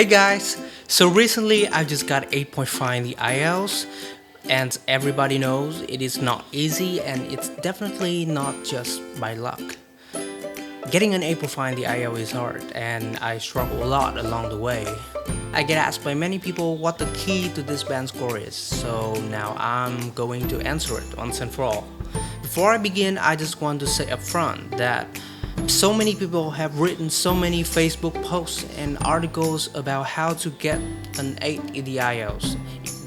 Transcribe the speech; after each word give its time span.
Hey 0.00 0.06
guys, 0.06 0.56
so 0.88 1.10
recently 1.10 1.68
I 1.68 1.84
just 1.84 2.06
got 2.06 2.22
8.5 2.30 2.96
in 2.96 3.02
the 3.02 3.14
IELTS 3.16 3.84
and 4.48 4.78
everybody 4.88 5.36
knows 5.36 5.82
it 5.82 6.00
is 6.00 6.16
not 6.16 6.46
easy 6.52 7.02
and 7.02 7.30
it's 7.30 7.50
definitely 7.60 8.24
not 8.24 8.64
just 8.64 9.02
by 9.20 9.34
luck. 9.34 9.60
Getting 10.90 11.12
an 11.12 11.20
8.5 11.20 11.72
in 11.72 11.74
the 11.74 11.82
IELTS 11.82 12.18
is 12.18 12.30
hard 12.30 12.64
and 12.72 13.18
I 13.18 13.36
struggle 13.36 13.84
a 13.84 13.84
lot 13.84 14.16
along 14.16 14.48
the 14.48 14.56
way. 14.56 14.86
I 15.52 15.62
get 15.62 15.76
asked 15.76 16.02
by 16.02 16.14
many 16.14 16.38
people 16.38 16.78
what 16.78 16.96
the 16.96 17.04
key 17.12 17.50
to 17.50 17.62
this 17.62 17.84
band 17.84 18.08
score 18.08 18.38
is, 18.38 18.54
so 18.54 19.12
now 19.28 19.54
I'm 19.58 20.12
going 20.12 20.48
to 20.48 20.60
answer 20.62 20.96
it 20.96 21.14
once 21.18 21.42
and 21.42 21.50
for 21.50 21.64
all. 21.64 21.86
Before 22.40 22.72
I 22.72 22.78
begin, 22.78 23.18
I 23.18 23.36
just 23.36 23.60
want 23.60 23.80
to 23.80 23.86
say 23.86 24.10
up 24.10 24.20
front 24.20 24.78
that 24.78 25.06
so 25.68 25.92
many 25.92 26.14
people 26.14 26.50
have 26.50 26.78
written 26.78 27.10
so 27.10 27.34
many 27.34 27.62
Facebook 27.62 28.14
posts 28.24 28.64
and 28.76 28.96
articles 29.04 29.74
about 29.74 30.06
how 30.06 30.32
to 30.34 30.50
get 30.50 30.78
an 31.18 31.38
8 31.42 31.76
in 31.76 31.84
the 31.84 31.96
IELTS, 31.96 32.56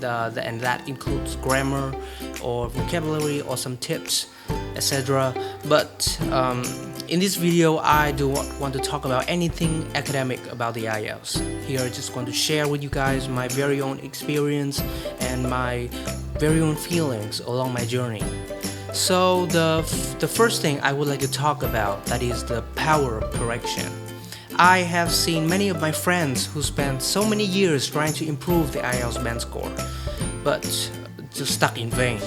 the, 0.00 0.30
the, 0.34 0.44
and 0.46 0.60
that 0.60 0.88
includes 0.88 1.36
grammar 1.36 1.94
or 2.42 2.68
vocabulary 2.68 3.40
or 3.42 3.56
some 3.56 3.76
tips, 3.76 4.26
etc. 4.74 5.34
But 5.68 6.18
um, 6.30 6.64
in 7.08 7.20
this 7.20 7.36
video, 7.36 7.78
I 7.78 8.12
do 8.12 8.32
not 8.32 8.60
want 8.60 8.74
to 8.74 8.80
talk 8.80 9.04
about 9.04 9.28
anything 9.28 9.86
academic 9.94 10.40
about 10.50 10.74
the 10.74 10.84
IELTS. 10.86 11.40
Here, 11.64 11.80
I 11.80 11.88
just 11.88 12.16
want 12.16 12.26
to 12.28 12.32
share 12.32 12.68
with 12.68 12.82
you 12.82 12.88
guys 12.88 13.28
my 13.28 13.48
very 13.48 13.80
own 13.80 13.98
experience 14.00 14.80
and 15.20 15.48
my 15.48 15.88
very 16.38 16.60
own 16.60 16.76
feelings 16.76 17.40
along 17.40 17.72
my 17.72 17.84
journey. 17.84 18.22
So 18.92 19.46
the, 19.46 19.80
the 20.18 20.28
first 20.28 20.60
thing 20.60 20.78
I 20.80 20.92
would 20.92 21.08
like 21.08 21.20
to 21.20 21.30
talk 21.30 21.62
about 21.62 22.04
that 22.06 22.22
is 22.22 22.44
the 22.44 22.62
power 22.76 23.18
of 23.18 23.32
correction. 23.32 23.90
I 24.56 24.80
have 24.80 25.10
seen 25.10 25.48
many 25.48 25.70
of 25.70 25.80
my 25.80 25.90
friends 25.90 26.44
who 26.44 26.62
spent 26.62 27.02
so 27.02 27.26
many 27.26 27.44
years 27.44 27.88
trying 27.88 28.12
to 28.14 28.26
improve 28.26 28.72
the 28.72 28.80
IELTS 28.80 29.24
band 29.24 29.40
score, 29.40 29.72
but 30.44 30.62
just 31.32 31.54
stuck 31.54 31.78
in 31.78 31.88
vain. 31.88 32.20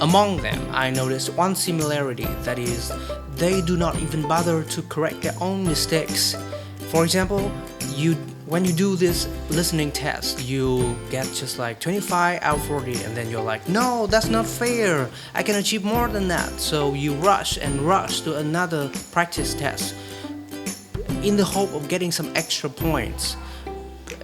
Among 0.00 0.36
them, 0.38 0.60
I 0.70 0.90
noticed 0.90 1.30
one 1.30 1.56
similarity 1.56 2.28
that 2.42 2.58
is, 2.58 2.92
they 3.36 3.62
do 3.62 3.78
not 3.78 3.98
even 4.00 4.28
bother 4.28 4.62
to 4.62 4.82
correct 4.82 5.22
their 5.22 5.34
own 5.40 5.64
mistakes. 5.64 6.36
For 6.90 7.04
example, 7.04 7.50
you 7.94 8.16
when 8.50 8.64
you 8.64 8.72
do 8.72 8.96
this 8.96 9.28
listening 9.50 9.92
test, 9.92 10.42
you 10.42 10.96
get 11.08 11.24
just 11.32 11.56
like 11.56 11.78
25 11.78 12.40
out 12.42 12.56
of 12.56 12.66
40, 12.66 13.04
and 13.04 13.16
then 13.16 13.30
you're 13.30 13.44
like, 13.44 13.68
no, 13.68 14.08
that's 14.08 14.26
not 14.26 14.44
fair. 14.44 15.08
I 15.34 15.44
can 15.44 15.54
achieve 15.54 15.84
more 15.84 16.08
than 16.08 16.26
that. 16.28 16.50
So 16.58 16.92
you 16.94 17.14
rush 17.14 17.58
and 17.58 17.80
rush 17.80 18.22
to 18.22 18.38
another 18.38 18.90
practice 19.12 19.54
test 19.54 19.94
in 21.22 21.36
the 21.36 21.44
hope 21.44 21.72
of 21.74 21.88
getting 21.88 22.10
some 22.10 22.32
extra 22.34 22.68
points, 22.68 23.36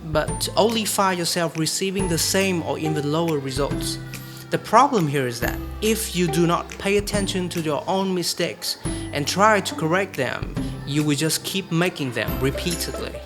but 0.06 0.48
only 0.56 0.84
find 0.84 1.20
yourself 1.20 1.56
receiving 1.56 2.08
the 2.08 2.19
same 2.19 2.64
or 2.64 2.80
even 2.80 3.12
lower 3.12 3.38
results. 3.38 3.97
The 4.50 4.58
problem 4.58 5.06
here 5.06 5.28
is 5.28 5.38
that 5.38 5.56
if 5.82 6.16
you 6.16 6.27
do 6.27 6.48
not 6.48 6.69
pay 6.78 6.97
attention 6.97 7.48
to 7.50 7.60
your 7.60 7.84
own 7.86 8.12
mistakes 8.12 8.78
and 9.12 9.24
try 9.24 9.60
to 9.60 9.74
correct 9.77 10.16
them, 10.16 10.52
you 10.84 11.04
will 11.04 11.16
just 11.16 11.44
keep 11.44 11.70
making 11.70 12.10
them 12.10 12.41
repeatedly. 12.41 13.20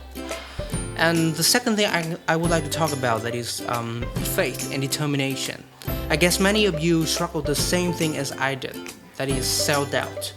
And 1.01 1.35
the 1.35 1.43
second 1.43 1.77
thing 1.77 1.87
I, 1.87 2.19
I 2.29 2.37
would 2.37 2.51
like 2.51 2.63
to 2.65 2.69
talk 2.69 2.93
about 2.93 3.23
that 3.23 3.35
is 3.35 3.63
um, 3.69 4.05
faith 4.37 4.71
and 4.71 4.83
determination. 4.83 5.65
I 6.11 6.17
guess 6.17 6.39
many 6.39 6.67
of 6.67 6.79
you 6.79 7.07
struggle 7.07 7.41
the 7.41 7.55
same 7.55 7.95
thing 7.95 8.19
as 8.19 8.33
I 8.33 8.55
did. 8.55 8.77
That 9.17 9.31
is 9.31 9.47
self-doubt. 9.47 10.35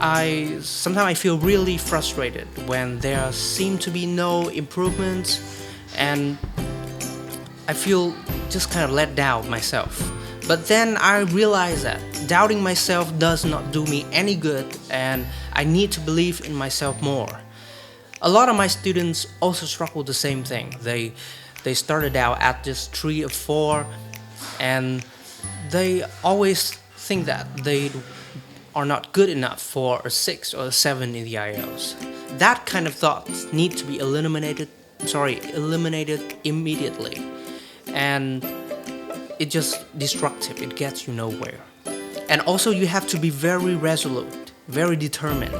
I 0.00 0.58
sometimes 0.60 1.06
I 1.06 1.14
feel 1.14 1.38
really 1.38 1.78
frustrated 1.78 2.48
when 2.66 2.98
there 2.98 3.30
seem 3.32 3.78
to 3.78 3.90
be 3.90 4.06
no 4.06 4.48
improvements, 4.48 5.38
and 5.96 6.36
I 7.68 7.72
feel 7.72 8.12
just 8.48 8.72
kind 8.72 8.84
of 8.84 8.90
let 8.90 9.14
down 9.14 9.48
myself. 9.48 10.10
But 10.48 10.66
then 10.66 10.96
I 10.96 11.20
realize 11.20 11.84
that 11.84 12.00
doubting 12.26 12.60
myself 12.60 13.16
does 13.20 13.44
not 13.44 13.70
do 13.70 13.84
me 13.84 14.04
any 14.10 14.34
good, 14.34 14.66
and 14.90 15.26
I 15.52 15.62
need 15.62 15.92
to 15.92 16.00
believe 16.00 16.44
in 16.44 16.54
myself 16.54 17.00
more 17.00 17.30
a 18.22 18.28
lot 18.28 18.48
of 18.48 18.56
my 18.56 18.66
students 18.66 19.26
also 19.40 19.66
struggle 19.66 20.02
the 20.02 20.14
same 20.14 20.44
thing. 20.44 20.76
They 20.82 21.12
they 21.62 21.74
started 21.74 22.16
out 22.16 22.40
at 22.40 22.64
just 22.64 22.94
three 22.96 23.22
or 23.24 23.28
four, 23.28 23.86
and 24.58 25.04
they 25.70 26.04
always 26.22 26.72
think 26.96 27.26
that 27.26 27.46
they 27.64 27.90
are 28.74 28.86
not 28.86 29.12
good 29.12 29.28
enough 29.28 29.60
for 29.60 30.00
a 30.04 30.10
six 30.10 30.54
or 30.54 30.66
a 30.66 30.72
seven 30.72 31.14
in 31.14 31.24
the 31.24 31.34
IELTS. 31.34 31.96
That 32.38 32.64
kind 32.66 32.86
of 32.86 32.94
thoughts 32.94 33.52
need 33.52 33.76
to 33.76 33.84
be 33.84 33.98
eliminated. 33.98 34.68
Sorry, 35.06 35.40
eliminated 35.54 36.36
immediately, 36.44 37.22
and 37.88 38.44
it 39.38 39.50
just 39.50 39.84
destructive. 39.98 40.62
It 40.62 40.76
gets 40.76 41.06
you 41.06 41.14
nowhere. 41.14 41.60
And 42.28 42.42
also, 42.42 42.70
you 42.70 42.86
have 42.86 43.08
to 43.08 43.18
be 43.18 43.30
very 43.30 43.74
resolute, 43.74 44.52
very 44.68 44.94
determined. 44.94 45.54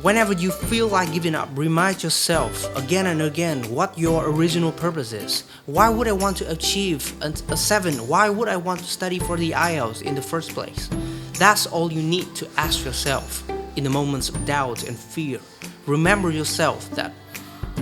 Whenever 0.00 0.32
you 0.32 0.50
feel 0.50 0.88
like 0.88 1.12
giving 1.12 1.34
up, 1.34 1.50
remind 1.52 2.02
yourself 2.02 2.64
again 2.74 3.08
and 3.08 3.20
again 3.20 3.62
what 3.64 3.96
your 3.98 4.26
original 4.26 4.72
purpose 4.72 5.12
is. 5.12 5.44
Why 5.66 5.90
would 5.90 6.08
I 6.08 6.12
want 6.12 6.38
to 6.38 6.50
achieve 6.50 7.12
a 7.20 7.56
7? 7.56 8.08
Why 8.08 8.30
would 8.30 8.48
I 8.48 8.56
want 8.56 8.80
to 8.80 8.86
study 8.86 9.18
for 9.18 9.36
the 9.36 9.50
IELTS 9.50 10.00
in 10.00 10.14
the 10.14 10.22
first 10.22 10.52
place? 10.52 10.88
That's 11.34 11.66
all 11.66 11.92
you 11.92 12.02
need 12.02 12.34
to 12.36 12.48
ask 12.56 12.86
yourself 12.86 13.46
in 13.76 13.84
the 13.84 13.90
moments 13.90 14.30
of 14.30 14.46
doubt 14.46 14.88
and 14.88 14.98
fear. 14.98 15.40
Remember 15.86 16.30
yourself 16.30 16.90
that 16.92 17.12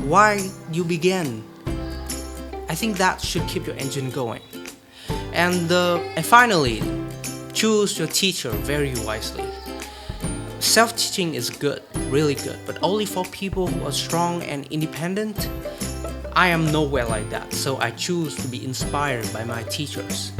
why 0.02 0.50
you 0.72 0.82
began. 0.82 1.44
I 2.68 2.74
think 2.74 2.96
that 2.96 3.20
should 3.20 3.46
keep 3.46 3.68
your 3.68 3.76
engine 3.76 4.10
going. 4.10 4.42
And, 5.32 5.70
uh, 5.70 5.98
and 6.16 6.26
finally, 6.26 6.82
choose 7.52 7.96
your 7.96 8.08
teacher 8.08 8.50
very 8.50 8.94
wisely. 9.04 9.44
Self 10.70 10.94
teaching 10.94 11.34
is 11.34 11.50
good, 11.50 11.82
really 12.10 12.36
good, 12.36 12.56
but 12.64 12.78
only 12.80 13.04
for 13.04 13.24
people 13.24 13.66
who 13.66 13.84
are 13.84 13.90
strong 13.90 14.40
and 14.44 14.68
independent. 14.70 15.50
I 16.34 16.46
am 16.46 16.70
nowhere 16.70 17.06
like 17.06 17.28
that, 17.30 17.52
so 17.52 17.76
I 17.78 17.90
choose 17.90 18.36
to 18.36 18.46
be 18.46 18.64
inspired 18.64 19.28
by 19.32 19.42
my 19.42 19.64
teachers. 19.64 20.30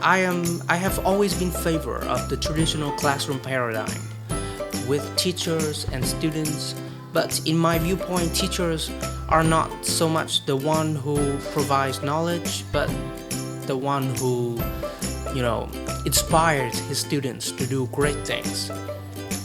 I 0.00 0.18
am 0.18 0.62
I 0.68 0.76
have 0.76 1.04
always 1.04 1.34
been 1.34 1.48
in 1.48 1.62
favor 1.64 1.96
of 2.04 2.28
the 2.28 2.36
traditional 2.36 2.92
classroom 2.92 3.40
paradigm 3.40 4.00
with 4.86 5.02
teachers 5.16 5.84
and 5.90 6.04
students, 6.04 6.76
but 7.12 7.40
in 7.44 7.58
my 7.58 7.80
viewpoint 7.80 8.36
teachers 8.36 8.92
are 9.30 9.42
not 9.42 9.84
so 9.84 10.08
much 10.08 10.46
the 10.46 10.54
one 10.54 10.94
who 10.94 11.16
provides 11.50 12.04
knowledge, 12.04 12.62
but 12.70 12.86
the 13.66 13.76
one 13.76 14.14
who, 14.14 14.60
you 15.34 15.42
know, 15.42 15.68
inspires 16.06 16.78
his 16.86 17.00
students 17.00 17.50
to 17.50 17.66
do 17.66 17.88
great 17.88 18.24
things 18.24 18.70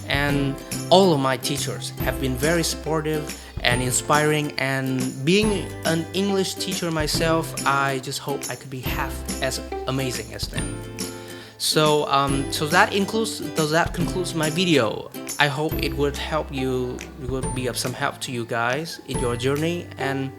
and 0.09 0.55
all 0.89 1.13
of 1.13 1.19
my 1.19 1.37
teachers 1.37 1.91
have 2.01 2.19
been 2.19 2.35
very 2.35 2.63
supportive 2.63 3.39
and 3.63 3.81
inspiring. 3.81 4.51
And 4.59 5.01
being 5.23 5.67
an 5.85 6.05
English 6.13 6.55
teacher 6.55 6.91
myself 6.91 7.53
I 7.65 7.99
just 7.99 8.19
hope 8.19 8.41
I 8.49 8.55
could 8.55 8.69
be 8.69 8.81
half 8.81 9.13
as 9.41 9.61
amazing 9.87 10.33
as 10.33 10.47
them. 10.47 10.65
So 11.57 12.07
um, 12.07 12.51
so 12.51 12.67
that 12.67 12.93
includes 12.93 13.39
does 13.55 13.71
that 13.71 13.93
concludes 13.93 14.33
my 14.33 14.49
video. 14.49 15.11
I 15.39 15.47
hope 15.47 15.73
it 15.83 15.93
would 15.95 16.17
help 16.17 16.53
you 16.53 16.97
it 17.21 17.29
would 17.29 17.53
be 17.53 17.67
of 17.67 17.77
some 17.77 17.93
help 17.93 18.19
to 18.21 18.31
you 18.31 18.45
guys 18.45 19.01
in 19.07 19.19
your 19.19 19.35
journey. 19.35 19.87
And 19.97 20.31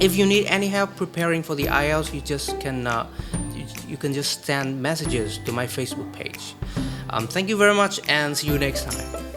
if 0.00 0.16
you 0.16 0.26
need 0.26 0.46
any 0.46 0.68
help 0.68 0.96
preparing 0.96 1.42
for 1.42 1.54
the 1.54 1.64
IELTS 1.64 2.12
you 2.12 2.20
just 2.20 2.58
can 2.60 2.86
uh, 2.86 3.06
you, 3.54 3.66
you 3.86 3.96
can 3.96 4.12
just 4.12 4.44
send 4.44 4.80
messages 4.82 5.38
to 5.38 5.52
my 5.52 5.66
Facebook 5.66 6.10
page 6.12 6.54
um, 7.10 7.26
thank 7.26 7.48
you 7.48 7.56
very 7.56 7.74
much 7.74 8.00
and 8.08 8.36
see 8.36 8.48
you 8.48 8.58
next 8.58 8.84
time. 8.84 9.33